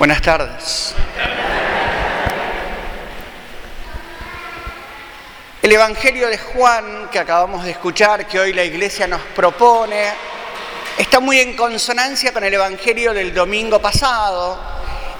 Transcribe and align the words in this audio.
Buenas 0.00 0.22
tardes. 0.22 0.94
El 5.60 5.70
Evangelio 5.70 6.26
de 6.28 6.38
Juan 6.38 7.10
que 7.12 7.18
acabamos 7.18 7.66
de 7.66 7.72
escuchar, 7.72 8.26
que 8.26 8.40
hoy 8.40 8.54
la 8.54 8.64
iglesia 8.64 9.06
nos 9.06 9.20
propone, 9.20 10.06
está 10.96 11.20
muy 11.20 11.38
en 11.40 11.54
consonancia 11.54 12.32
con 12.32 12.42
el 12.44 12.54
Evangelio 12.54 13.12
del 13.12 13.34
domingo 13.34 13.78
pasado 13.78 14.58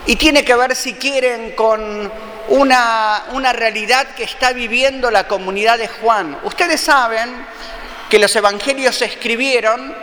y 0.07 0.16
tiene 0.16 0.47
que 0.47 0.55
ver, 0.55 0.75
si 0.75 0.95
quieren, 0.95 1.51
con 1.51 2.11
una, 2.49 3.25
una 3.33 3.53
realidad 3.53 4.15
que 4.17 4.25
está 4.25 4.55
viviendo 4.55 5.11
la 5.11 5.29
comunidad 5.29 5.77
de 5.77 5.89
Juan. 5.89 6.39
Ustedes 6.43 6.81
saben 6.81 7.29
que 8.09 8.19
los 8.19 8.35
Evangelios 8.35 8.97
se 8.97 9.05
escribieron 9.05 9.95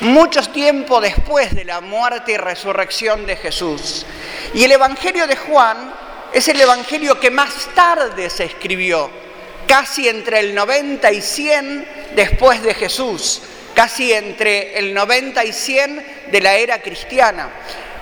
mucho 0.00 0.40
tiempo 0.50 1.00
después 1.00 1.54
de 1.54 1.64
la 1.64 1.80
muerte 1.80 2.32
y 2.32 2.36
resurrección 2.36 3.26
de 3.26 3.36
Jesús. 3.36 4.06
Y 4.54 4.64
el 4.64 4.72
Evangelio 4.72 5.26
de 5.26 5.36
Juan 5.36 5.94
es 6.32 6.48
el 6.48 6.60
Evangelio 6.60 7.18
que 7.18 7.30
más 7.30 7.68
tarde 7.74 8.30
se 8.30 8.44
escribió, 8.44 9.10
casi 9.66 10.08
entre 10.08 10.40
el 10.40 10.54
90 10.54 11.10
y 11.12 11.20
100 11.20 11.88
después 12.14 12.62
de 12.62 12.74
Jesús, 12.74 13.42
casi 13.74 14.12
entre 14.12 14.78
el 14.78 14.94
90 14.94 15.44
y 15.44 15.52
100 15.52 16.06
de 16.30 16.40
la 16.40 16.54
era 16.54 16.80
cristiana. 16.80 17.50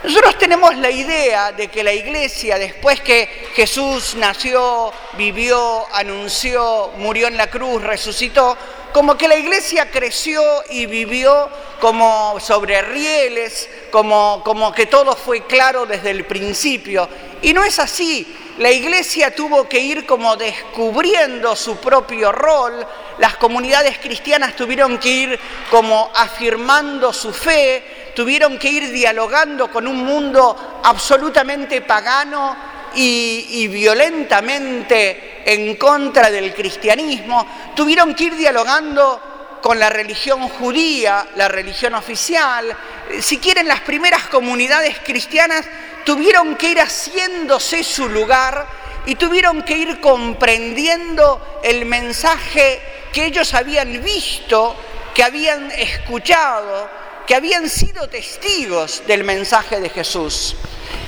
Nosotros 0.02 0.38
tenemos 0.38 0.77
la 0.77 0.91
idea 0.91 1.52
de 1.52 1.69
que 1.69 1.83
la 1.83 1.92
iglesia, 1.92 2.58
después 2.58 3.00
que 3.00 3.28
Jesús 3.55 4.14
nació, 4.16 4.92
vivió, 5.16 5.86
anunció, 5.92 6.92
murió 6.98 7.27
en 7.27 7.36
la 7.36 7.48
cruz, 7.48 7.83
resucitó, 7.83 8.56
como 8.92 9.16
que 9.16 9.27
la 9.27 9.36
iglesia 9.36 9.91
creció 9.91 10.42
y 10.70 10.86
vivió 10.86 11.48
como 11.80 12.39
sobre 12.41 12.83
rieles, 12.83 13.69
como, 13.91 14.42
como 14.45 14.73
que 14.73 14.87
todo 14.87 15.14
fue 15.14 15.47
claro 15.47 15.87
desde 15.87 16.11
el 16.11 16.25
principio. 16.25 17.09
Y 17.42 17.53
no 17.53 17.64
es 17.64 17.78
así. 17.78 18.34
La 18.59 18.70
iglesia 18.70 19.34
tuvo 19.34 19.69
que 19.69 19.78
ir 19.78 20.06
como 20.06 20.34
descubriendo 20.37 21.55
su 21.55 21.77
propio 21.77 22.33
rol, 22.33 22.87
las 23.19 23.37
comunidades 23.37 23.98
cristianas 23.98 24.56
tuvieron 24.56 24.98
que 24.98 25.11
ir 25.11 25.41
como 25.70 26.11
afirmando 26.15 27.12
su 27.12 27.34
fe, 27.34 28.12
tuvieron 28.15 28.59
que 28.59 28.70
ir 28.70 28.91
dialogando 28.91 29.70
con 29.70 29.87
un 29.87 30.03
mundo 30.03 30.81
absolutamente 30.83 31.83
pagano 31.83 32.56
y, 32.95 33.69
violentamente 33.69 35.43
en 35.45 35.77
contra 35.77 36.31
del 36.31 36.55
cristianismo, 36.55 37.47
tuvieron 37.75 38.15
que 38.15 38.25
ir 38.25 38.37
dialogando 38.37 39.36
con 39.67 39.81
la 39.81 39.91
religión 39.91 40.48
judía, 40.48 41.27
la 41.34 41.48
religión 41.48 41.97
oficial. 41.97 42.72
Si 43.20 43.39
quieren, 43.39 43.67
las 43.67 43.81
primeras 43.81 44.28
comunidades 44.28 45.00
cristianas 45.00 45.67
tuvieron 46.05 46.55
que 46.55 46.69
ir 46.70 46.78
haciéndose 46.78 47.83
su 47.83 48.09
lugar 48.09 48.64
y 49.06 49.17
tuvieron 49.17 49.62
que 49.62 49.77
ir 49.77 50.00
comprendiendo 50.00 51.61
el 51.64 51.84
mensaje 51.84 52.81
que 53.12 53.27
ellos 53.27 53.55
habían 53.55 54.05
visto, 54.05 54.77
que 55.12 55.25
habían 55.25 55.72
escuchado, 55.72 56.89
que 57.27 57.34
habían 57.34 57.69
sido 57.69 58.09
testigos 58.09 59.03
del 59.09 59.25
mensaje 59.25 59.81
de 59.81 59.89
Jesús. 59.89 60.55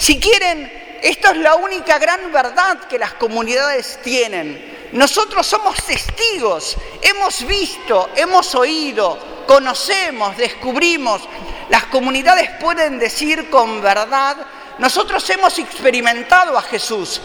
Si 0.01 0.19
quieren, 0.19 0.98
esto 1.01 1.31
es 1.31 1.36
la 1.36 1.55
única 1.55 2.01
gran 2.01 2.33
verdad 2.33 2.89
que 2.89 2.98
las 2.98 3.12
comunidades 3.12 4.01
tienen. 4.03 4.78
Nosotros 4.92 5.47
somos 5.47 5.84
testigos, 5.84 6.77
hemos 7.03 7.47
visto, 7.47 8.11
hemos 8.17 8.55
oído, 8.55 9.19
conocemos, 9.47 10.36
descubrimos. 10.36 11.22
Las 11.69 11.84
comunidades 11.84 12.50
pueden 12.61 12.98
decir 12.98 13.50
con 13.50 13.83
verdad, 13.83 14.36
nosotros 14.78 15.29
hemos 15.30 15.58
experimentado 15.58 16.57
a 16.57 16.63
Jesús. 16.63 17.20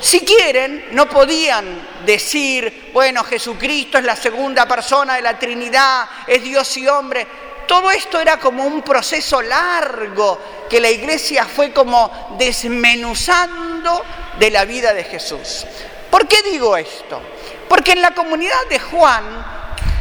Si 0.00 0.20
quieren, 0.24 0.88
no 0.92 1.08
podían 1.08 1.86
decir, 2.04 2.90
bueno, 2.92 3.22
Jesucristo 3.24 3.98
es 3.98 4.04
la 4.04 4.16
segunda 4.16 4.66
persona 4.66 5.16
de 5.16 5.22
la 5.22 5.38
Trinidad, 5.38 6.08
es 6.26 6.42
Dios 6.42 6.76
y 6.76 6.88
hombre. 6.88 7.26
Todo 7.66 7.90
esto 7.90 8.18
era 8.18 8.38
como 8.38 8.64
un 8.64 8.82
proceso 8.82 9.40
largo 9.40 10.40
que 10.68 10.80
la 10.80 10.90
iglesia 10.90 11.44
fue 11.44 11.72
como 11.72 12.36
desmenuzando 12.38 14.02
de 14.38 14.50
la 14.50 14.64
vida 14.64 14.92
de 14.92 15.04
Jesús. 15.04 15.66
¿Por 16.10 16.26
qué 16.26 16.42
digo 16.42 16.76
esto? 16.76 17.22
Porque 17.68 17.92
en 17.92 18.02
la 18.02 18.12
comunidad 18.12 18.66
de 18.68 18.78
Juan, 18.78 19.24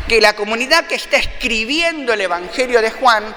que 0.08 0.20
la 0.20 0.36
comunidad 0.36 0.88
que 0.88 0.96
está 0.96 1.18
escribiendo 1.18 2.14
el 2.14 2.22
Evangelio 2.22 2.81
de 2.81 2.92
Juan, 2.92 3.36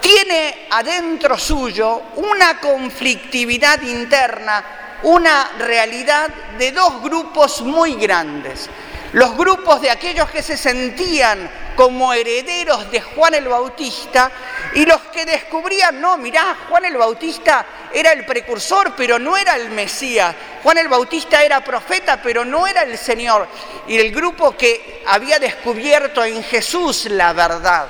tiene 0.00 0.66
adentro 0.70 1.38
suyo 1.38 2.02
una 2.16 2.60
conflictividad 2.60 3.80
interna, 3.82 4.64
una 5.04 5.52
realidad 5.58 6.28
de 6.58 6.72
dos 6.72 7.02
grupos 7.02 7.62
muy 7.62 7.94
grandes. 7.94 8.68
Los 9.12 9.36
grupos 9.36 9.82
de 9.82 9.90
aquellos 9.90 10.30
que 10.30 10.42
se 10.42 10.56
sentían 10.56 11.50
como 11.76 12.14
herederos 12.14 12.90
de 12.90 13.00
Juan 13.00 13.34
el 13.34 13.46
Bautista 13.46 14.30
y 14.74 14.86
los 14.86 15.00
que 15.02 15.26
descubrían, 15.26 16.00
no, 16.00 16.16
mirá, 16.16 16.56
Juan 16.68 16.86
el 16.86 16.96
Bautista 16.96 17.66
era 17.92 18.12
el 18.12 18.24
precursor, 18.24 18.94
pero 18.96 19.18
no 19.18 19.36
era 19.36 19.56
el 19.56 19.68
Mesías. 19.70 20.34
Juan 20.62 20.78
el 20.78 20.88
Bautista 20.88 21.42
era 21.42 21.62
profeta, 21.62 22.22
pero 22.22 22.44
no 22.44 22.66
era 22.66 22.82
el 22.82 22.96
Señor. 22.96 23.46
Y 23.86 23.98
el 23.98 24.12
grupo 24.12 24.56
que 24.56 25.02
había 25.06 25.38
descubierto 25.38 26.24
en 26.24 26.42
Jesús 26.42 27.06
la 27.06 27.34
verdad. 27.34 27.88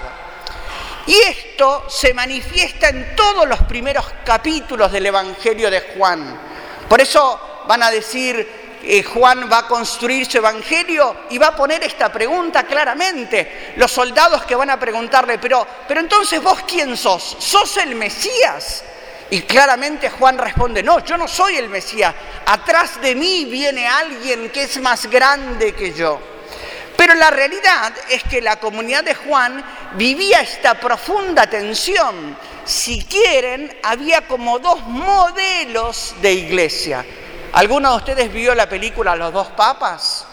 Y 1.06 1.14
esto 1.14 1.88
se 1.88 2.14
manifiesta 2.14 2.88
en 2.88 3.14
todos 3.14 3.48
los 3.48 3.60
primeros 3.64 4.06
capítulos 4.24 4.90
del 4.90 5.06
Evangelio 5.06 5.70
de 5.70 5.80
Juan. 5.96 6.38
Por 6.88 7.00
eso 7.00 7.62
van 7.66 7.82
a 7.82 7.90
decir, 7.90 8.61
eh, 8.84 9.02
Juan 9.02 9.48
va 9.50 9.58
a 9.58 9.68
construir 9.68 10.26
su 10.26 10.38
evangelio 10.38 11.16
y 11.30 11.38
va 11.38 11.48
a 11.48 11.56
poner 11.56 11.82
esta 11.84 12.12
pregunta 12.12 12.64
claramente. 12.64 13.74
Los 13.76 13.92
soldados 13.92 14.44
que 14.44 14.56
van 14.56 14.70
a 14.70 14.78
preguntarle, 14.78 15.38
pero, 15.38 15.66
pero 15.86 16.00
entonces 16.00 16.42
vos 16.42 16.60
quién 16.66 16.96
sos? 16.96 17.36
¿Sos 17.38 17.76
el 17.76 17.94
Mesías? 17.94 18.84
Y 19.30 19.42
claramente 19.42 20.10
Juan 20.10 20.36
responde, 20.36 20.82
no, 20.82 20.98
yo 21.04 21.16
no 21.16 21.26
soy 21.26 21.56
el 21.56 21.68
Mesías. 21.68 22.14
Atrás 22.44 23.00
de 23.00 23.14
mí 23.14 23.46
viene 23.46 23.86
alguien 23.88 24.50
que 24.50 24.64
es 24.64 24.80
más 24.80 25.06
grande 25.06 25.74
que 25.74 25.92
yo. 25.92 26.20
Pero 26.96 27.14
la 27.14 27.30
realidad 27.30 27.92
es 28.10 28.22
que 28.24 28.42
la 28.42 28.56
comunidad 28.56 29.04
de 29.04 29.14
Juan 29.14 29.64
vivía 29.94 30.40
esta 30.40 30.74
profunda 30.74 31.46
tensión. 31.46 32.36
Si 32.64 33.04
quieren, 33.04 33.74
había 33.82 34.26
como 34.26 34.58
dos 34.58 34.82
modelos 34.86 36.14
de 36.20 36.32
iglesia. 36.32 37.04
¿Alguno 37.52 37.90
de 37.90 37.96
ustedes 37.98 38.32
vio 38.32 38.54
la 38.54 38.66
película 38.66 39.14
Los 39.14 39.32
dos 39.32 39.48
papas? 39.48 40.24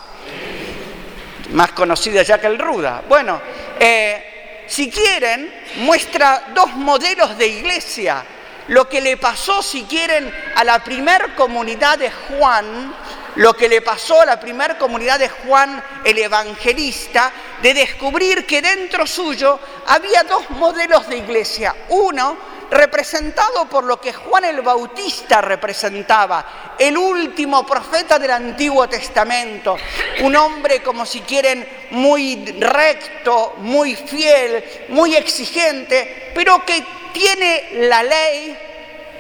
Más 1.49 1.71
conocida 1.73 2.23
ya 2.23 2.39
que 2.39 2.47
el 2.47 2.57
Ruda. 2.57 3.03
Bueno, 3.09 3.41
eh, 3.77 4.63
si 4.67 4.89
quieren, 4.89 5.53
muestra 5.77 6.43
dos 6.53 6.73
modelos 6.75 7.37
de 7.37 7.47
iglesia. 7.47 8.23
Lo 8.67 8.87
que 8.87 9.01
le 9.01 9.17
pasó, 9.17 9.61
si 9.61 9.83
quieren, 9.83 10.31
a 10.55 10.63
la 10.63 10.81
primer 10.83 11.33
comunidad 11.35 11.97
de 11.97 12.11
Juan, 12.11 12.93
lo 13.35 13.53
que 13.53 13.67
le 13.67 13.81
pasó 13.81 14.21
a 14.21 14.25
la 14.25 14.39
primer 14.39 14.77
comunidad 14.77 15.19
de 15.19 15.27
Juan 15.27 15.83
el 16.05 16.19
Evangelista, 16.19 17.31
de 17.61 17.73
descubrir 17.73 18.45
que 18.45 18.61
dentro 18.61 19.05
suyo 19.05 19.59
había 19.87 20.23
dos 20.23 20.49
modelos 20.51 21.09
de 21.09 21.17
iglesia. 21.17 21.75
Uno, 21.89 22.37
representado 22.69 23.67
por 23.67 23.83
lo 23.83 23.99
que 23.99 24.13
Juan 24.13 24.45
el 24.45 24.61
Bautista 24.61 25.41
representaba, 25.41 26.75
el 26.77 26.97
último 26.97 27.65
profeta 27.65 28.19
del 28.19 28.31
Antiguo 28.31 28.87
Testamento, 28.87 29.77
un 30.21 30.35
hombre 30.35 30.81
como 30.81 31.05
si 31.05 31.21
quieren 31.21 31.67
muy 31.91 32.45
recto, 32.59 33.55
muy 33.57 33.95
fiel, 33.95 34.63
muy 34.89 35.15
exigente, 35.15 36.31
pero 36.33 36.63
que 36.65 36.85
tiene 37.13 37.87
la 37.87 38.03
ley, 38.03 38.57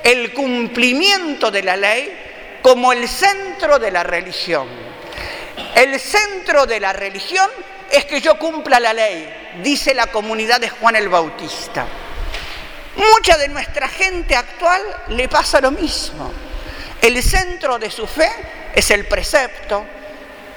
el 0.03 0.33
cumplimiento 0.33 1.51
de 1.51 1.63
la 1.63 1.75
ley, 1.75 2.59
como 2.61 2.91
el 2.91 3.07
centro 3.07 3.79
de 3.79 3.91
la 3.91 4.03
religión. 4.03 4.67
El 5.75 5.99
centro 5.99 6.65
de 6.65 6.79
la 6.79 6.93
religión 6.93 7.49
es 7.91 8.05
que 8.05 8.21
yo 8.21 8.37
cumpla 8.37 8.79
la 8.79 8.93
ley, 8.93 9.27
dice 9.63 9.93
la 9.93 10.07
comunidad 10.07 10.61
de 10.61 10.69
Juan 10.69 10.95
el 10.95 11.09
Bautista. 11.09 11.87
Mucha 12.99 13.37
de 13.37 13.47
nuestra 13.47 13.87
gente 13.87 14.35
actual 14.35 14.81
le 15.07 15.29
pasa 15.29 15.61
lo 15.61 15.71
mismo. 15.71 16.33
El 17.01 17.23
centro 17.23 17.79
de 17.79 17.89
su 17.89 18.05
fe 18.05 18.29
es 18.75 18.91
el 18.91 19.07
precepto, 19.07 19.85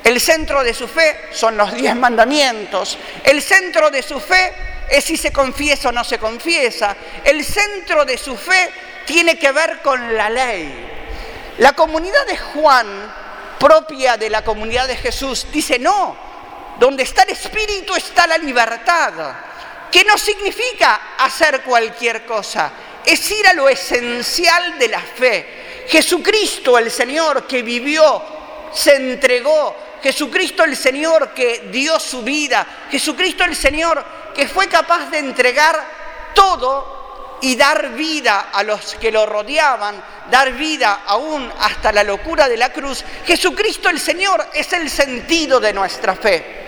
el 0.02 0.20
centro 0.20 0.64
de 0.64 0.74
su 0.74 0.88
fe 0.88 1.28
son 1.30 1.56
los 1.56 1.72
diez 1.72 1.94
mandamientos, 1.94 2.98
el 3.22 3.40
centro 3.40 3.90
de 3.90 4.02
su 4.02 4.18
fe 4.18 4.52
es 4.90 5.04
si 5.04 5.16
se 5.16 5.30
confiesa 5.32 5.90
o 5.90 5.92
no 5.92 6.02
se 6.02 6.18
confiesa, 6.18 6.96
el 7.22 7.44
centro 7.44 8.04
de 8.04 8.18
su 8.18 8.36
fe 8.36 8.72
tiene 9.06 9.38
que 9.38 9.52
ver 9.52 9.80
con 9.80 10.16
la 10.16 10.28
ley. 10.28 10.88
La 11.58 11.74
comunidad 11.74 12.26
de 12.26 12.36
Juan, 12.36 13.14
propia 13.60 14.16
de 14.16 14.30
la 14.30 14.42
comunidad 14.42 14.88
de 14.88 14.96
Jesús, 14.96 15.46
dice, 15.52 15.78
no, 15.78 16.16
donde 16.80 17.04
está 17.04 17.22
el 17.22 17.30
Espíritu 17.30 17.94
está 17.94 18.26
la 18.26 18.38
libertad 18.38 19.12
que 19.92 20.02
no 20.04 20.16
significa 20.16 21.11
hacer 21.24 21.62
cualquier 21.62 22.24
cosa, 22.24 22.72
es 23.04 23.30
ir 23.30 23.46
a 23.46 23.54
lo 23.54 23.69
esencial 23.69 24.78
de 24.78 24.88
la 24.88 25.00
fe. 25.00 25.84
Jesucristo 25.88 26.78
el 26.78 26.90
Señor 26.90 27.46
que 27.46 27.62
vivió, 27.62 28.22
se 28.72 28.96
entregó, 28.96 29.76
Jesucristo 30.02 30.64
el 30.64 30.76
Señor 30.76 31.32
que 31.34 31.69
dio 31.70 31.98
su 32.00 32.22
vida, 32.22 32.66
Jesucristo 32.90 33.44
el 33.44 33.56
Señor 33.56 34.04
que 34.34 34.48
fue 34.48 34.69
capaz 34.69 35.10
de 35.10 35.19
entregar 35.19 35.78
todo 36.34 37.38
y 37.42 37.56
dar 37.56 37.90
vida 37.90 38.50
a 38.52 38.62
los 38.62 38.94
que 38.94 39.10
lo 39.10 39.26
rodeaban, 39.26 40.02
dar 40.30 40.52
vida 40.52 41.02
aún 41.06 41.52
hasta 41.58 41.92
la 41.92 42.04
locura 42.04 42.48
de 42.48 42.56
la 42.56 42.72
cruz. 42.72 43.04
Jesucristo 43.26 43.88
el 43.88 44.00
Señor 44.00 44.46
es 44.54 44.72
el 44.72 44.88
sentido 44.88 45.58
de 45.58 45.72
nuestra 45.72 46.14
fe. 46.14 46.61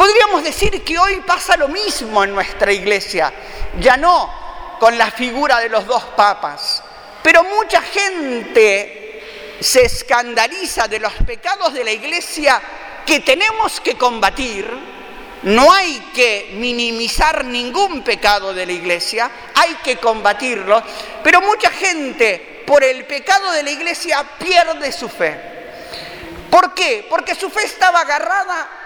Podríamos 0.00 0.42
decir 0.42 0.82
que 0.82 0.98
hoy 0.98 1.20
pasa 1.26 1.58
lo 1.58 1.68
mismo 1.68 2.24
en 2.24 2.34
nuestra 2.34 2.72
iglesia, 2.72 3.30
ya 3.78 3.98
no 3.98 4.32
con 4.80 4.96
la 4.96 5.10
figura 5.10 5.60
de 5.60 5.68
los 5.68 5.84
dos 5.84 6.02
papas, 6.16 6.82
pero 7.22 7.44
mucha 7.44 7.82
gente 7.82 9.58
se 9.60 9.84
escandaliza 9.84 10.88
de 10.88 11.00
los 11.00 11.12
pecados 11.26 11.74
de 11.74 11.84
la 11.84 11.92
iglesia 11.92 12.62
que 13.04 13.20
tenemos 13.20 13.78
que 13.82 13.98
combatir. 13.98 14.66
No 15.42 15.70
hay 15.70 15.98
que 16.14 16.52
minimizar 16.54 17.44
ningún 17.44 18.02
pecado 18.02 18.54
de 18.54 18.64
la 18.64 18.72
iglesia, 18.72 19.30
hay 19.54 19.74
que 19.84 19.98
combatirlo, 19.98 20.82
pero 21.22 21.42
mucha 21.42 21.70
gente 21.70 22.62
por 22.66 22.82
el 22.82 23.04
pecado 23.04 23.52
de 23.52 23.64
la 23.64 23.70
iglesia 23.70 24.24
pierde 24.38 24.92
su 24.92 25.10
fe. 25.10 25.38
¿Por 26.50 26.72
qué? 26.72 27.06
Porque 27.10 27.34
su 27.34 27.50
fe 27.50 27.64
estaba 27.64 28.00
agarrada 28.00 28.79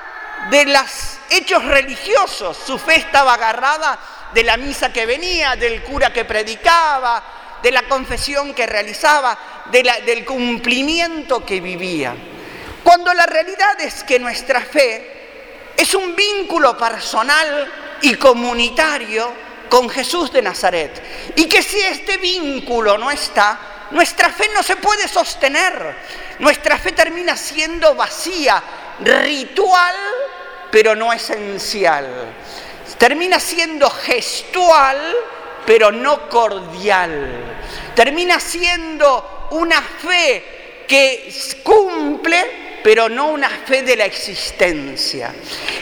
de 0.51 0.67
los 0.67 1.19
hechos 1.31 1.65
religiosos. 1.65 2.57
Su 2.57 2.79
fe 2.79 2.97
estaba 2.97 3.35
agarrada 3.35 3.99
de 4.33 4.45
la 4.45 4.57
misa 4.57 4.93
que 4.93 5.07
venía, 5.07 5.57
del 5.57 5.83
cura 5.83 6.13
que 6.13 6.25
predicaba, 6.25 7.23
de 7.63 7.73
la 7.73 7.83
confesión 7.85 8.53
que 8.53 8.67
realizaba, 8.67 9.39
del 9.71 10.25
cumplimiento 10.25 11.45
que 11.45 11.61
vivía. 11.61 12.15
Cuando 12.83 13.15
la 13.15 13.25
realidad 13.25 13.81
es 13.81 14.05
que 14.05 14.19
nuestra 14.19 14.61
fe 14.61 15.73
es 15.77 15.95
un 15.95 16.15
vínculo 16.15 16.77
personal 16.77 17.73
y 18.03 18.15
comunitario 18.17 19.33
con 19.71 19.89
Jesús 19.89 20.31
de 20.31 20.43
Nazaret. 20.43 21.03
Y 21.37 21.47
que 21.47 21.63
si 21.63 21.81
este 21.81 22.19
vínculo 22.19 22.99
no 22.99 23.11
está, 23.11 23.89
nuestra 23.91 24.29
fe 24.31 24.51
no 24.55 24.63
se 24.63 24.77
puede 24.77 25.09
sostener. 25.09 25.97
Nuestra 26.41 26.79
fe 26.79 26.93
termina 26.93 27.37
siendo 27.37 27.95
vacía, 27.95 28.63
ritual, 29.01 29.95
pero 30.75 30.97
no 30.97 31.13
esencial. 31.13 32.35
Termina 32.99 33.39
siendo 33.39 33.89
gestual, 33.89 34.99
pero 35.65 35.93
no 35.93 36.29
cordial. 36.29 37.55
Termina 37.95 38.41
siendo 38.41 39.47
una 39.53 39.81
fe 39.81 40.83
que 40.89 41.33
cumple, 41.63 42.81
pero 42.83 43.09
no 43.09 43.29
una 43.29 43.51
fe 43.51 43.85
de 43.85 43.95
la 43.95 44.05
existencia. 44.05 45.33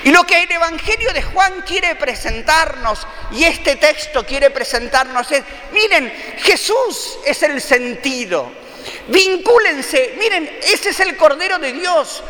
Y 0.05 0.11
lo 0.11 0.25
que 0.25 0.43
el 0.43 0.53
Evangelio 0.53 1.15
de 1.15 1.23
Juan 1.23 1.65
quiere 1.67 1.95
presentarnos, 1.95 3.07
y 3.31 3.45
este 3.45 3.77
texto 3.77 4.27
quiere 4.27 4.51
presentarnos 4.51 5.33
es, 5.33 5.43
miren, 5.73 6.13
Jesús 6.37 7.19
es 7.25 7.43
el 7.43 7.63
sentido. 7.63 8.53
Vincúlense, 9.09 10.17
miren, 10.19 10.59
ese 10.63 10.91
es 10.91 11.01
el 11.01 11.17
Cordero 11.17 11.59
de 11.59 11.73
Dios. 11.73 12.23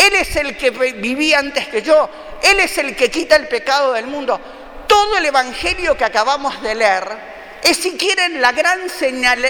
Él 0.00 0.14
es 0.14 0.34
el 0.36 0.56
que 0.56 0.70
vivía 0.70 1.38
antes 1.40 1.68
que 1.68 1.82
yo. 1.82 2.08
Él 2.42 2.58
es 2.60 2.78
el 2.78 2.96
que 2.96 3.10
quita 3.10 3.36
el 3.36 3.48
pecado 3.48 3.92
del 3.92 4.06
mundo. 4.06 4.40
Todo 4.86 5.18
el 5.18 5.26
Evangelio 5.26 5.96
que 5.96 6.04
acabamos 6.04 6.62
de 6.62 6.74
leer 6.74 7.06
es, 7.62 7.76
si 7.76 7.96
quieren, 7.96 8.40
la 8.40 8.52
gran 8.52 8.88
señal. 8.88 9.44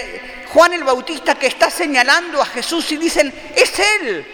Juan 0.53 0.73
el 0.73 0.83
Bautista 0.83 1.35
que 1.35 1.47
está 1.47 1.69
señalando 1.69 2.41
a 2.41 2.45
Jesús 2.45 2.91
y 2.91 2.97
dicen, 2.97 3.33
es 3.55 3.79
Él. 3.79 4.25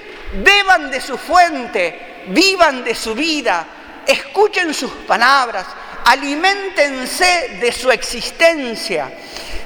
Beban 0.43 0.89
de 0.89 0.99
su 0.99 1.17
fuente, 1.17 2.23
vivan 2.29 2.83
de 2.83 2.95
su 2.95 3.13
vida, 3.13 3.65
escuchen 4.05 4.73
sus 4.73 4.91
palabras, 4.91 5.67
alimentense 6.05 7.59
de 7.61 7.71
su 7.71 7.91
existencia. 7.91 9.11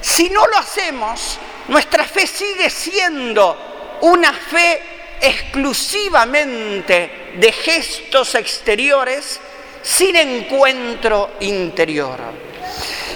Si 0.02 0.28
no 0.28 0.46
lo 0.46 0.58
hacemos, 0.58 1.38
nuestra 1.68 2.04
fe 2.04 2.26
sigue 2.26 2.68
siendo 2.68 3.98
una 4.02 4.32
fe 4.32 4.91
exclusivamente 5.22 7.34
de 7.36 7.52
gestos 7.52 8.34
exteriores 8.34 9.40
sin 9.82 10.16
encuentro 10.16 11.30
interior. 11.40 12.18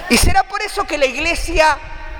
Y 0.08 0.16
será 0.16 0.44
por 0.44 0.62
eso 0.62 0.84
que 0.84 0.98
la 0.98 1.06
iglesia 1.06 1.76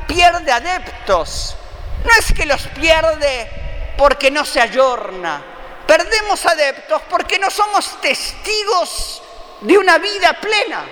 pierde 0.09 0.51
adeptos. 0.51 1.57
No 2.05 2.11
es 2.19 2.33
que 2.33 2.47
los 2.47 2.67
pierde 2.69 3.95
porque 3.97 4.31
no 4.31 4.45
se 4.45 4.61
ayorna. 4.61 5.43
Perdemos 5.87 6.45
adeptos 6.45 7.03
porque 7.09 7.39
no 7.39 7.49
somos 7.49 8.01
testigos 8.01 9.23
de 9.61 9.79
una 9.79 9.99
vida 9.99 10.33
plena. 10.41 10.85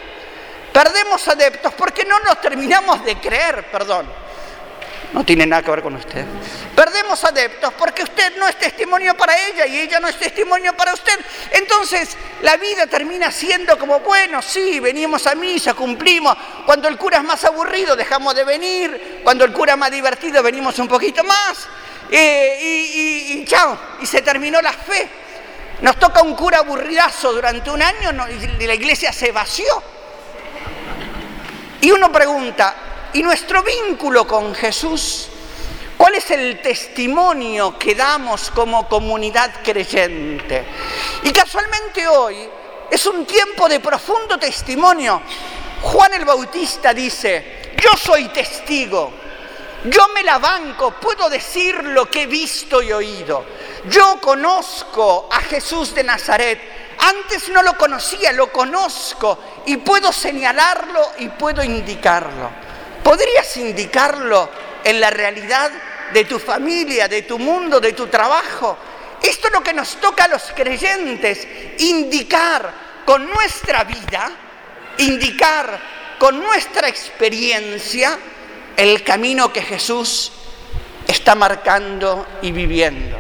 Perdemos 0.73 1.27
adeptos 1.27 1.75
porque 1.75 2.05
no 2.05 2.21
nos 2.21 2.41
terminamos 2.41 3.05
de 3.05 3.17
creer, 3.17 3.69
perdón 3.71 4.24
no 5.15 5.25
tiene 5.25 5.47
nada 5.47 5.63
que 5.63 5.71
ver 5.71 5.81
con 5.81 5.95
usted. 5.95 6.25
Perdemos 6.75 7.23
adeptos 7.23 7.73
porque 7.75 8.03
usted 8.03 8.37
no 8.37 8.49
es 8.49 8.59
testimonio 8.59 9.17
para 9.17 9.33
ella 9.47 9.65
y 9.65 9.79
ella 9.79 10.01
no 10.01 10.09
es 10.09 10.19
testimonio 10.19 10.77
para 10.77 10.93
usted. 10.93 11.19
Entonces 11.53 12.17
la 12.43 12.57
vida 12.57 12.89
termina 12.89 13.31
siendo 13.31 13.79
como, 13.79 14.01
bueno, 14.01 14.43
sí, 14.43 14.81
venimos 14.81 15.29
a 15.29 15.37
misa, 15.37 15.73
cumplimos. 15.75 16.37
Cuando 16.67 16.89
el 16.89 16.99
cura 16.99 17.19
es 17.19 17.25
más 17.25 17.45
aburrido, 17.45 17.95
dejamos 17.95 18.35
de 18.35 18.43
venir. 18.43 19.21
Cuando 19.23 19.45
el 19.45 19.53
cura 19.53 19.75
es 19.75 19.79
más 19.79 19.93
divertido, 19.93 20.43
venimos 20.43 20.81
un 20.81 20.89
poquito 20.89 21.23
más. 21.23 21.69
Eh, 22.11 23.37
y, 23.37 23.45
chao, 23.45 23.79
y 24.03 24.07
se 24.07 24.21
terminó 24.21 24.61
la 24.61 24.73
fe. 24.73 25.09
Nos 25.81 25.97
toca 25.97 26.23
un 26.23 26.35
cura 26.35 26.59
aburridazo 26.59 27.33
durante 27.33 27.71
un 27.71 27.81
año 27.81 28.11
y 28.29 28.67
la 28.67 28.75
iglesia 28.75 29.13
se 29.13 29.31
vació. 29.31 29.81
Y 31.83 31.93
uno 31.93 32.11
pregunta, 32.11 32.75
y 33.15 33.23
nuestro 33.23 33.63
vínculo 33.63 34.27
con 34.27 34.55
Jesús, 34.55 35.29
¿cuál 35.97 36.17
es 36.17 36.31
el 36.33 36.61
testimonio 36.61 37.79
que 37.79 37.95
damos 37.95 38.51
como 38.51 38.89
comunidad 38.89 39.63
creyente? 39.63 40.65
Y 41.23 41.31
casualmente 41.31 42.07
hoy 42.09 42.37
es 42.91 43.07
un 43.07 43.25
tiempo 43.25 43.69
de 43.69 43.79
profundo 43.79 44.37
testimonio. 44.37 45.23
Juan 45.83 46.13
el 46.15 46.25
Bautista 46.25 46.93
dice, 46.93 47.73
yo 47.81 47.97
soy 47.97 48.29
testigo, 48.31 49.13
yo 49.85 50.09
me 50.09 50.25
la 50.25 50.39
banco, 50.39 50.91
puedo 51.01 51.31
decir 51.31 51.85
lo 51.85 52.11
que 52.11 52.23
he 52.23 52.27
visto 52.27 52.83
y 52.83 52.93
oído. 52.93 53.45
Yo 53.89 54.19
conozco 54.21 55.29
a 55.31 55.41
Jesús 55.41 55.95
de 55.95 56.03
Nazaret. 56.03 56.97
Antes 56.99 57.49
no 57.51 57.63
lo 57.63 57.79
conocía, 57.79 58.33
lo 58.33 58.51
conozco 58.51 59.39
y 59.67 59.77
puedo 59.77 60.11
señalarlo 60.11 61.13
y 61.19 61.29
puedo 61.29 61.63
indicarlo. 61.63 62.64
¿Podrías 63.05 63.55
indicarlo 63.59 64.51
en 64.83 64.99
la 64.99 65.11
realidad 65.11 65.71
de 66.13 66.25
tu 66.25 66.39
familia, 66.39 67.07
de 67.07 67.23
tu 67.23 67.39
mundo, 67.39 67.79
de 67.79 67.93
tu 67.93 68.07
trabajo? 68.07 68.79
Esto 69.23 69.49
es 69.49 69.53
lo 69.53 69.63
que 69.63 69.75
nos 69.75 70.01
toca 70.01 70.25
a 70.25 70.29
los 70.29 70.43
creyentes, 70.57 71.47
indicar 71.79 72.73
con 73.05 73.29
nuestra 73.29 73.85
vida, 73.85 74.31
indicar 74.99 75.79
con 76.19 76.41
nuestra 76.41 76.89
experiencia 76.89 78.19
el 78.75 79.05
camino 79.05 79.53
que 79.53 79.61
Jesús 79.61 80.33
está 81.07 81.35
marcando 81.35 82.27
y 82.41 82.53
viviendo. 82.53 83.19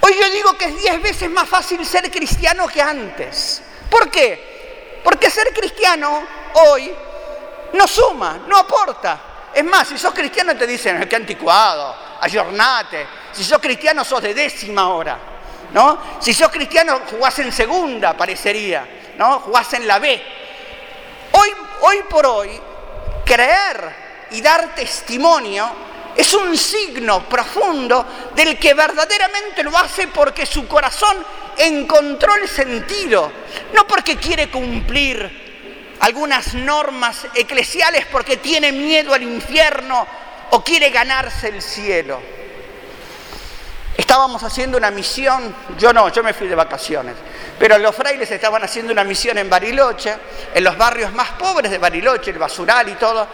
Hoy 0.00 0.16
yo 0.20 0.30
digo 0.30 0.58
que 0.58 0.64
es 0.64 0.82
diez 0.82 1.00
veces 1.00 1.30
más 1.30 1.48
fácil 1.48 1.86
ser 1.86 2.10
cristiano 2.10 2.66
que 2.66 2.82
antes. 2.82 3.62
¿Por 3.88 4.10
qué? 4.10 5.00
Porque 5.04 5.30
ser 5.30 5.52
cristiano 5.52 6.26
hoy 6.54 6.92
no 7.72 7.86
suma, 7.86 8.40
no 8.46 8.56
aporta. 8.56 9.20
Es 9.54 9.64
más, 9.64 9.88
si 9.88 9.98
sos 9.98 10.14
cristiano 10.14 10.56
te 10.56 10.66
dicen, 10.66 11.06
qué 11.08 11.16
anticuado, 11.16 11.94
ayornate. 12.20 13.06
Si 13.32 13.44
sos 13.44 13.58
cristiano 13.58 14.04
sos 14.04 14.22
de 14.22 14.34
décima 14.34 14.88
hora, 14.88 15.18
¿no? 15.72 15.98
Si 16.20 16.32
sos 16.32 16.48
cristiano 16.48 17.00
jugás 17.10 17.38
en 17.38 17.52
segunda, 17.52 18.16
parecería, 18.16 18.86
¿no? 19.16 19.40
Jugás 19.40 19.72
en 19.74 19.86
la 19.86 19.98
B. 19.98 20.22
Hoy, 21.32 21.50
hoy 21.82 22.02
por 22.08 22.26
hoy, 22.26 22.60
creer 23.24 24.28
y 24.30 24.40
dar 24.40 24.74
testimonio 24.74 25.70
es 26.14 26.34
un 26.34 26.56
signo 26.56 27.26
profundo 27.26 28.04
del 28.34 28.58
que 28.58 28.74
verdaderamente 28.74 29.62
lo 29.62 29.76
hace 29.76 30.08
porque 30.08 30.44
su 30.44 30.66
corazón 30.66 31.16
encontró 31.56 32.34
el 32.36 32.48
sentido, 32.48 33.30
no 33.74 33.86
porque 33.86 34.16
quiere 34.16 34.50
cumplir 34.50 35.41
algunas 36.02 36.54
normas 36.54 37.26
eclesiales 37.34 38.06
porque 38.06 38.36
tiene 38.36 38.72
miedo 38.72 39.14
al 39.14 39.22
infierno 39.22 40.06
o 40.50 40.62
quiere 40.62 40.90
ganarse 40.90 41.48
el 41.48 41.62
cielo. 41.62 42.20
Estábamos 43.96 44.42
haciendo 44.42 44.78
una 44.78 44.90
misión, 44.90 45.54
yo 45.78 45.92
no, 45.92 46.08
yo 46.08 46.24
me 46.24 46.34
fui 46.34 46.48
de 46.48 46.56
vacaciones, 46.56 47.14
pero 47.58 47.78
los 47.78 47.94
frailes 47.94 48.28
estaban 48.30 48.64
haciendo 48.64 48.92
una 48.92 49.04
misión 49.04 49.38
en 49.38 49.48
Bariloche, 49.48 50.16
en 50.52 50.64
los 50.64 50.76
barrios 50.76 51.12
más 51.12 51.30
pobres 51.32 51.70
de 51.70 51.78
Bariloche, 51.78 52.32
el 52.32 52.38
basural 52.38 52.88
y 52.88 52.94
todo, 52.94 53.28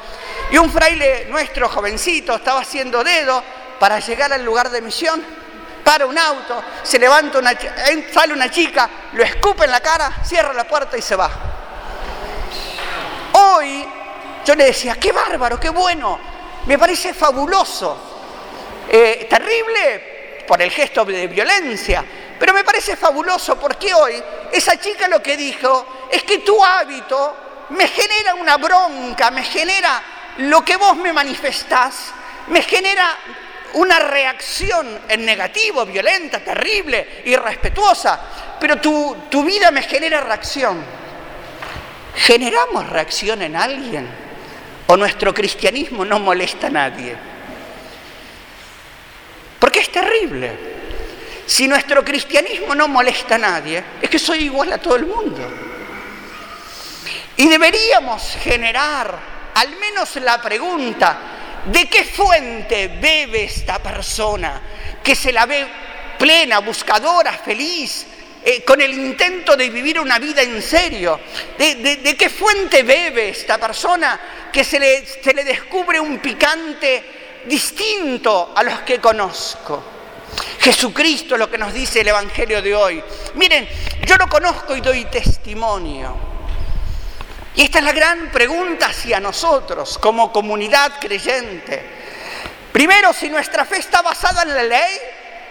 y 0.51 0.59
un 0.59 0.71
fraile 0.71 1.27
nuestro, 1.31 1.71
jovencito, 1.71 2.35
estaba 2.35 2.61
haciendo 2.61 3.03
dedo 3.03 3.43
para 3.79 3.99
llegar 4.01 4.31
al 4.33 4.45
lugar 4.45 4.69
de 4.69 4.83
misión, 4.83 5.25
para 5.83 6.05
un 6.05 6.19
auto, 6.19 6.63
se 6.83 6.99
levanta 6.99 7.39
una, 7.39 7.53
sale 8.13 8.35
una 8.35 8.51
chica, 8.51 8.91
lo 9.15 9.23
escupe 9.23 9.65
en 9.65 9.71
la 9.71 9.81
cara, 9.81 10.19
cierra 10.23 10.53
la 10.53 10.65
puerta 10.65 10.99
y 10.99 11.03
se 11.03 11.17
va. 11.17 11.58
Hoy 13.50 13.87
yo 14.45 14.55
le 14.55 14.64
decía, 14.64 14.97
qué 14.97 15.12
bárbaro, 15.12 15.59
qué 15.59 15.71
bueno, 15.71 16.19
me 16.67 16.78
parece 16.78 17.14
fabuloso, 17.14 17.97
eh, 18.88 19.26
terrible 19.28 20.45
por 20.47 20.61
el 20.61 20.71
gesto 20.71 21.05
de 21.05 21.26
violencia, 21.26 22.05
pero 22.38 22.52
me 22.52 22.62
parece 22.62 22.97
fabuloso 22.97 23.59
porque 23.59 23.93
hoy 23.95 24.23
esa 24.52 24.78
chica 24.78 25.09
lo 25.09 25.23
que 25.23 25.37
dijo 25.37 26.07
es 26.11 26.25
que 26.25 26.38
tu 26.38 26.62
hábito 26.62 27.37
me 27.71 27.88
genera 27.88 28.35
una 28.35 28.57
bronca, 28.57 29.31
me 29.31 29.43
genera 29.43 30.02
lo 30.38 30.62
que 30.64 30.76
vos 30.76 30.97
me 30.97 31.12
manifestás, 31.12 32.12
me 32.49 32.62
genera 32.62 33.17
una 33.75 33.99
reacción 33.99 35.00
en 35.09 35.25
negativo, 35.25 35.87
violenta, 35.87 36.40
terrible, 36.40 37.23
irrespetuosa, 37.25 38.21
pero 38.61 38.76
tu, 38.76 39.17
tu 39.31 39.43
vida 39.43 39.71
me 39.71 39.83
genera 39.83 40.21
reacción. 40.21 40.98
¿Generamos 42.15 42.88
reacción 42.88 43.43
en 43.43 43.57
alguien? 43.57 44.09
¿O 44.87 44.97
nuestro 44.97 45.35
cristianismo 45.35 46.05
no 46.05 46.19
molesta 46.19 46.69
a 46.69 46.71
nadie? 46.71 47.17
Porque 49.59 49.81
es 49.81 49.91
terrible. 49.91 50.79
Si 51.47 51.67
nuestro 51.67 52.05
cristianismo 52.05 52.75
no 52.75 52.88
molesta 52.88 53.37
a 53.37 53.38
nadie, 53.38 53.83
es 54.00 54.11
que 54.11 54.19
soy 54.19 54.45
igual 54.45 54.73
a 54.73 54.79
todo 54.79 54.97
el 54.97 55.07
mundo. 55.07 55.43
Y 57.37 57.49
deberíamos 57.49 58.37
generar 58.43 59.19
al 59.55 59.77
menos 59.77 60.15
la 60.17 60.41
pregunta, 60.41 61.19
¿de 61.67 61.88
qué 61.88 62.05
fuente 62.05 62.88
bebe 63.00 63.45
esta 63.45 63.79
persona 63.81 64.61
que 65.03 65.17
se 65.17 65.33
la 65.33 65.47
ve 65.47 65.67
plena, 66.19 66.61
buscadora, 66.61 67.33
feliz, 67.33 68.07
eh, 68.50 68.64
con 68.64 68.81
el 68.81 68.95
intento 68.95 69.57
de 69.57 69.69
vivir 69.69 70.00
una 70.00 70.19
vida 70.19 70.40
en 70.40 70.62
serio? 70.62 71.21
¿De, 71.59 72.17
qué 72.19 72.31
fuente 72.31 72.83
bebe 72.83 73.28
esta 73.28 73.59
persona 73.59 74.19
que 74.50 74.64
se 74.64 74.81
le, 74.81 75.05
se 75.05 75.35
le 75.35 75.45
descubre 75.45 76.00
un 76.00 76.19
picante 76.19 77.19
distinto 77.45 78.52
a 78.55 78.62
los 78.62 78.81
que 78.81 79.00
conozco. 79.00 79.83
Jesucristo 80.61 81.35
es 81.35 81.38
lo 81.38 81.50
que 81.50 81.59
nos 81.59 81.75
dice 81.75 82.00
el 82.00 82.09
Evangelio 82.09 82.62
de 82.62 82.75
hoy. 82.75 83.05
Miren, 83.35 83.69
yo 84.07 84.17
lo 84.17 84.28
conozco 84.28 84.75
y 84.75 84.81
doy 84.81 85.05
testimonio. 85.07 86.17
Y 87.55 87.62
esta 87.62 87.81
es 87.81 87.85
la 87.85 87.93
gran 87.93 88.31
pregunta 88.31 88.87
hacia 88.87 89.21
nosotros 89.21 89.99
como 89.99 90.33
comunidad 90.33 91.00
creyente. 91.00 91.99
Primero, 92.73 93.12
si 93.12 93.28
nuestra 93.28 93.64
fe 93.64 93.78
está 93.78 94.00
basada 94.00 94.43
en 94.43 94.55
la 94.55 94.62
ley 94.62 94.99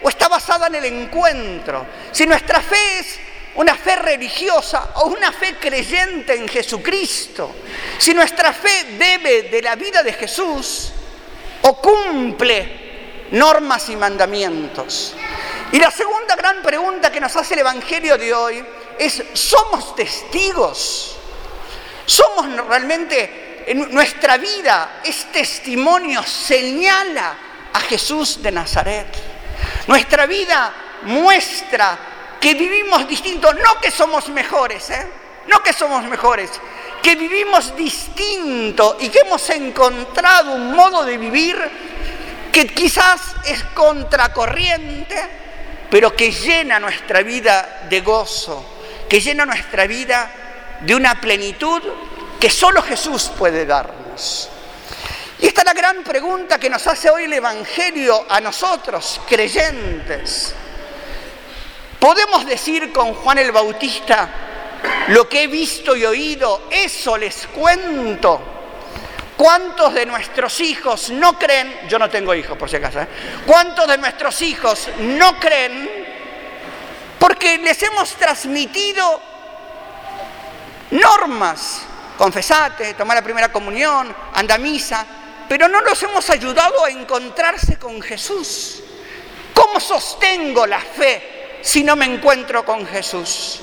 o 0.02 0.08
está 0.08 0.28
basada 0.28 0.66
en 0.68 0.76
el 0.76 0.84
encuentro. 0.84 1.86
Si 2.12 2.26
nuestra 2.26 2.60
fe 2.60 2.98
es 3.00 3.18
una 3.58 3.74
fe 3.74 3.96
religiosa 3.96 4.92
o 4.96 5.06
una 5.06 5.32
fe 5.32 5.56
creyente 5.56 6.34
en 6.34 6.46
Jesucristo. 6.46 7.56
Si 7.98 8.14
nuestra 8.14 8.52
fe 8.52 8.96
debe 8.96 9.42
de 9.44 9.60
la 9.62 9.74
vida 9.74 10.02
de 10.02 10.12
Jesús 10.12 10.92
o 11.62 11.76
cumple 11.80 13.26
normas 13.32 13.88
y 13.88 13.96
mandamientos. 13.96 15.14
Y 15.72 15.78
la 15.78 15.90
segunda 15.90 16.36
gran 16.36 16.62
pregunta 16.62 17.10
que 17.10 17.20
nos 17.20 17.34
hace 17.34 17.54
el 17.54 17.60
Evangelio 17.60 18.16
de 18.16 18.32
hoy 18.32 18.64
es, 18.98 19.22
¿somos 19.34 19.94
testigos? 19.96 21.16
¿Somos 22.06 22.46
realmente, 22.68 23.64
en 23.66 23.92
nuestra 23.92 24.38
vida, 24.38 25.00
es 25.04 25.30
testimonio, 25.32 26.22
señala 26.22 27.36
a 27.72 27.80
Jesús 27.80 28.42
de 28.42 28.52
Nazaret? 28.52 29.37
Nuestra 29.88 30.26
vida 30.26 30.72
muestra 31.04 31.98
que 32.38 32.52
vivimos 32.52 33.08
distintos, 33.08 33.54
no 33.54 33.80
que 33.80 33.90
somos 33.90 34.28
mejores, 34.28 34.90
¿eh? 34.90 35.06
no 35.46 35.62
que 35.62 35.72
somos 35.72 36.04
mejores, 36.04 36.50
que 37.02 37.16
vivimos 37.16 37.74
distinto 37.74 38.98
y 39.00 39.08
que 39.08 39.20
hemos 39.20 39.48
encontrado 39.48 40.54
un 40.54 40.76
modo 40.76 41.04
de 41.04 41.16
vivir 41.16 41.56
que 42.52 42.66
quizás 42.66 43.34
es 43.46 43.64
contracorriente, 43.74 45.16
pero 45.90 46.14
que 46.14 46.32
llena 46.32 46.78
nuestra 46.78 47.22
vida 47.22 47.86
de 47.88 48.02
gozo, 48.02 48.64
que 49.08 49.20
llena 49.20 49.46
nuestra 49.46 49.86
vida 49.86 50.30
de 50.80 50.94
una 50.94 51.18
plenitud 51.18 51.82
que 52.38 52.50
solo 52.50 52.82
Jesús 52.82 53.30
puede 53.38 53.64
darnos. 53.64 54.50
Y 55.40 55.46
esta 55.46 55.60
es 55.60 55.66
la 55.66 55.72
gran 55.72 56.02
pregunta 56.02 56.58
que 56.58 56.68
nos 56.68 56.86
hace 56.86 57.10
hoy 57.10 57.24
el 57.24 57.32
Evangelio 57.32 58.26
a 58.28 58.40
nosotros, 58.40 59.20
creyentes. 59.28 60.54
¿Podemos 62.00 62.46
decir 62.46 62.92
con 62.92 63.14
Juan 63.14 63.38
el 63.38 63.52
Bautista, 63.52 64.28
lo 65.08 65.28
que 65.28 65.44
he 65.44 65.46
visto 65.46 65.96
y 65.96 66.04
oído, 66.04 66.68
eso 66.70 67.16
les 67.16 67.46
cuento. 67.48 68.40
¿Cuántos 69.36 69.94
de 69.94 70.04
nuestros 70.06 70.60
hijos 70.60 71.10
no 71.10 71.38
creen? 71.38 71.88
Yo 71.88 71.98
no 71.98 72.10
tengo 72.10 72.34
hijos, 72.34 72.58
por 72.58 72.68
si 72.68 72.76
acaso. 72.76 73.00
¿eh? 73.00 73.08
¿Cuántos 73.46 73.86
de 73.86 73.96
nuestros 73.98 74.42
hijos 74.42 74.88
no 74.98 75.38
creen? 75.38 75.88
Porque 77.18 77.58
les 77.58 77.80
hemos 77.84 78.14
transmitido 78.14 79.20
normas. 80.90 81.82
Confesate, 82.16 82.94
tomar 82.94 83.16
la 83.16 83.22
primera 83.22 83.52
comunión, 83.52 84.12
anda 84.34 84.56
a 84.56 84.58
misa, 84.58 85.06
pero 85.48 85.68
no 85.68 85.80
los 85.80 86.02
hemos 86.02 86.28
ayudado 86.30 86.84
a 86.84 86.90
encontrarse 86.90 87.78
con 87.78 88.00
Jesús. 88.02 88.82
¿Cómo 89.54 89.80
sostengo 89.80 90.66
la 90.66 90.80
fe 90.80 91.58
si 91.62 91.82
no 91.82 91.96
me 91.96 92.04
encuentro 92.04 92.64
con 92.64 92.86
Jesús? 92.86 93.60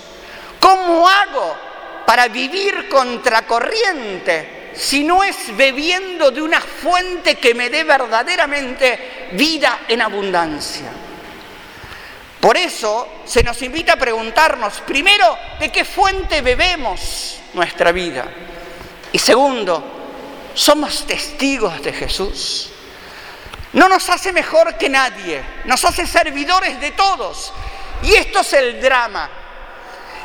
¿Cómo 0.59 1.07
hago 1.07 1.55
para 2.05 2.27
vivir 2.27 2.89
contracorriente 2.89 4.71
si 4.73 5.03
no 5.03 5.23
es 5.23 5.55
bebiendo 5.55 6.31
de 6.31 6.41
una 6.41 6.59
fuente 6.59 7.35
que 7.35 7.53
me 7.53 7.69
dé 7.69 7.83
verdaderamente 7.83 9.29
vida 9.33 9.81
en 9.87 10.01
abundancia? 10.01 10.91
Por 12.41 12.57
eso 12.57 13.07
se 13.25 13.41
nos 13.41 13.61
invita 13.61 13.93
a 13.93 13.97
preguntarnos, 13.97 14.81
primero, 14.81 15.37
¿de 15.59 15.71
qué 15.71 15.85
fuente 15.85 16.41
bebemos 16.41 17.39
nuestra 17.53 17.91
vida? 17.91 18.25
Y 19.11 19.17
segundo, 19.17 20.04
¿somos 20.55 21.05
testigos 21.05 21.83
de 21.83 21.93
Jesús? 21.93 22.71
No 23.73 23.87
nos 23.87 24.09
hace 24.09 24.31
mejor 24.31 24.77
que 24.77 24.89
nadie, 24.89 25.43
nos 25.65 25.83
hace 25.85 26.07
servidores 26.07 26.79
de 26.79 26.91
todos. 26.91 27.53
Y 28.01 28.13
esto 28.13 28.39
es 28.39 28.53
el 28.53 28.81
drama 28.81 29.29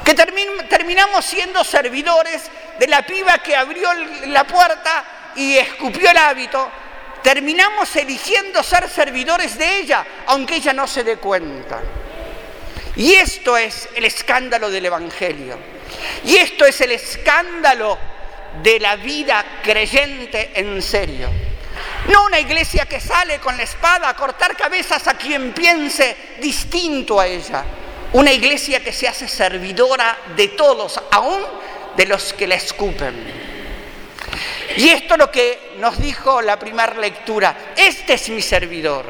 que 0.05 0.15
terminamos 0.15 1.25
siendo 1.25 1.63
servidores 1.63 2.51
de 2.79 2.87
la 2.87 3.03
piba 3.03 3.39
que 3.39 3.55
abrió 3.55 3.93
la 4.27 4.45
puerta 4.45 5.05
y 5.37 5.57
escupió 5.57 6.11
el 6.11 6.17
hábito, 6.17 6.71
terminamos 7.23 7.95
eligiendo 7.97 8.63
ser 8.63 8.89
servidores 8.89 9.59
de 9.59 9.79
ella, 9.79 10.05
aunque 10.27 10.57
ella 10.57 10.73
no 10.73 10.87
se 10.87 11.05
dé 11.05 11.17
cuenta. 11.17 11.81
Y 12.97 13.15
esto 13.15 13.57
es 13.57 13.89
el 13.95 14.05
escándalo 14.05 14.71
del 14.71 14.87
Evangelio. 14.87 15.59
Y 16.25 16.37
esto 16.37 16.65
es 16.65 16.81
el 16.81 16.93
escándalo 16.93 17.99
de 18.62 18.80
la 18.80 18.97
vida 18.97 19.45
creyente 19.62 20.52
en 20.54 20.80
serio. 20.83 21.28
No 22.09 22.25
una 22.25 22.40
iglesia 22.40 22.87
que 22.87 23.00
sale 23.00 23.38
con 23.38 23.57
la 23.57 23.62
espada 23.62 24.09
a 24.09 24.16
cortar 24.16 24.57
cabezas 24.57 25.07
a 25.07 25.14
quien 25.14 25.52
piense 25.52 26.16
distinto 26.40 27.21
a 27.21 27.26
ella 27.26 27.64
una 28.12 28.33
iglesia 28.33 28.83
que 28.83 28.92
se 28.92 29.07
hace 29.07 29.28
servidora 29.28 30.19
de 30.35 30.49
todos, 30.49 31.00
aún 31.11 31.42
de 31.97 32.07
los 32.07 32.33
que 32.33 32.47
la 32.47 32.57
escupen. 32.57 33.14
Y 34.76 34.88
esto 34.88 35.14
es 35.14 35.19
lo 35.19 35.30
que 35.30 35.75
nos 35.78 35.99
dijo 35.99 36.42
la 36.42 36.59
primera 36.59 36.95
lectura. 36.95 37.73
Este 37.76 38.14
es 38.14 38.28
mi 38.28 38.42
servidor. 38.42 39.04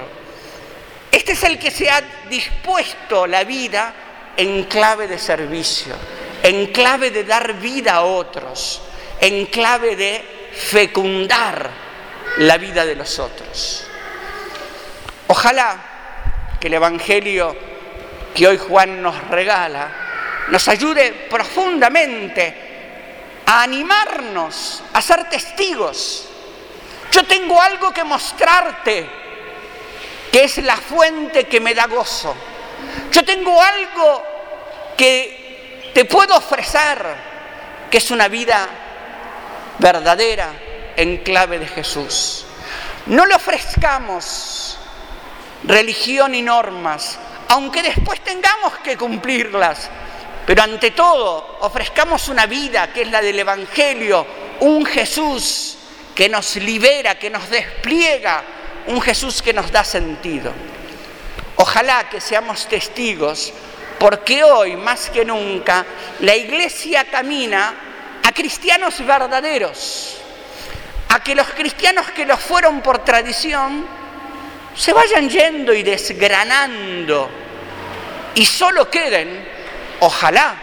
Este 1.10 1.32
es 1.32 1.42
el 1.44 1.58
que 1.58 1.70
se 1.70 1.90
ha 1.90 2.02
dispuesto 2.28 3.26
la 3.26 3.44
vida 3.44 3.94
en 4.36 4.64
clave 4.64 5.08
de 5.08 5.18
servicio, 5.18 5.94
en 6.42 6.66
clave 6.66 7.10
de 7.10 7.24
dar 7.24 7.54
vida 7.54 7.94
a 7.94 8.02
otros, 8.02 8.82
en 9.20 9.46
clave 9.46 9.96
de 9.96 10.24
fecundar 10.52 11.70
la 12.38 12.58
vida 12.58 12.84
de 12.84 12.96
los 12.96 13.18
otros. 13.18 13.86
Ojalá 15.26 15.76
que 16.58 16.68
el 16.68 16.74
Evangelio 16.74 17.56
que 18.34 18.46
hoy 18.46 18.58
Juan 18.58 19.02
nos 19.02 19.28
regala 19.28 20.08
nos 20.48 20.68
ayude 20.68 21.28
profundamente 21.30 22.54
a 23.46 23.62
animarnos, 23.62 24.82
a 24.92 25.00
ser 25.00 25.28
testigos. 25.28 26.28
Yo 27.12 27.24
tengo 27.24 27.60
algo 27.60 27.92
que 27.92 28.04
mostrarte. 28.04 29.20
que 30.30 30.44
es 30.44 30.58
la 30.58 30.76
fuente 30.76 31.48
que 31.48 31.58
me 31.58 31.74
da 31.74 31.86
gozo. 31.86 32.36
Yo 33.10 33.24
tengo 33.24 33.60
algo 33.60 34.22
que 34.96 35.90
te 35.92 36.04
puedo 36.04 36.36
ofrecer, 36.36 37.04
que 37.90 37.98
es 37.98 38.12
una 38.12 38.28
vida 38.28 38.68
verdadera 39.80 40.52
en 40.96 41.18
clave 41.18 41.58
de 41.58 41.66
Jesús. 41.66 42.44
No 43.06 43.26
le 43.26 43.34
ofrezcamos 43.34 44.78
religión 45.64 46.34
y 46.34 46.42
normas, 46.42 47.18
aunque 47.48 47.82
después 47.82 48.20
tengamos 48.20 48.78
que 48.84 48.96
cumplirlas, 48.96 49.90
pero 50.46 50.62
ante 50.62 50.90
todo 50.92 51.58
ofrezcamos 51.60 52.28
una 52.28 52.46
vida 52.46 52.92
que 52.92 53.02
es 53.02 53.10
la 53.10 53.20
del 53.20 53.38
Evangelio, 53.38 54.26
un 54.60 54.84
Jesús 54.84 55.78
que 56.14 56.28
nos 56.28 56.56
libera, 56.56 57.18
que 57.18 57.30
nos 57.30 57.48
despliega, 57.48 58.42
un 58.86 59.00
Jesús 59.00 59.42
que 59.42 59.52
nos 59.52 59.72
da 59.72 59.84
sentido. 59.84 60.52
Ojalá 61.56 62.08
que 62.08 62.20
seamos 62.20 62.66
testigos, 62.66 63.52
porque 63.98 64.42
hoy 64.44 64.76
más 64.76 65.10
que 65.10 65.24
nunca 65.24 65.84
la 66.20 66.34
iglesia 66.34 67.04
camina 67.04 67.89
cristianos 68.40 69.04
verdaderos, 69.04 70.16
a 71.10 71.22
que 71.22 71.34
los 71.34 71.46
cristianos 71.48 72.10
que 72.12 72.24
los 72.24 72.40
fueron 72.40 72.80
por 72.80 73.04
tradición 73.04 73.86
se 74.74 74.94
vayan 74.94 75.28
yendo 75.28 75.74
y 75.74 75.82
desgranando 75.82 77.28
y 78.34 78.46
solo 78.46 78.88
queden, 78.88 79.46
ojalá, 80.00 80.54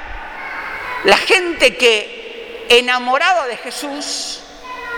la 1.03 1.17
gente 1.17 1.75
que 1.77 2.65
enamorada 2.67 3.45
de 3.45 3.57
Jesús 3.57 4.39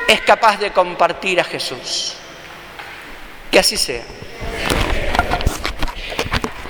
es 0.07 0.21
capaz 0.21 0.57
de 0.57 0.71
compartir 0.71 1.41
a 1.41 1.43
Jesús. 1.43 2.15
Que 3.51 3.59
así 3.59 3.75
sea. 3.75 4.03